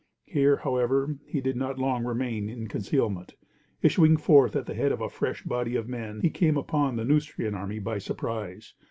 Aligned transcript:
Here, 0.25 0.55
however, 0.57 1.19
he 1.27 1.41
did 1.41 1.55
not 1.55 1.77
long 1.77 2.03
remain 2.05 2.49
in 2.49 2.67
concealment. 2.67 3.35
Issuing 3.83 4.17
forth 4.17 4.55
at 4.55 4.65
the 4.65 4.73
head 4.73 4.91
of 4.91 4.99
a 4.99 5.09
fresh 5.09 5.43
body 5.43 5.75
of 5.75 5.87
men, 5.87 6.21
he 6.21 6.31
came 6.31 6.57
upon 6.57 6.95
the 6.95 7.05
Neustrian 7.05 7.53
army 7.53 7.77
by 7.77 7.99
surprise. 7.99 8.73